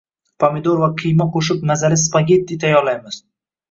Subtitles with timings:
[0.43, 3.27] Pomidor va qiyma qo‘shib mazali spagetti tayyorlaymiz